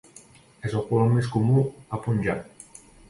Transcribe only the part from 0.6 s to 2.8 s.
És el colom més comú al Punjab.